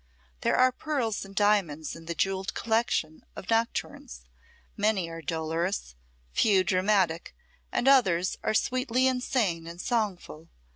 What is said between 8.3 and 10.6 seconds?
are sweetly insane and songful.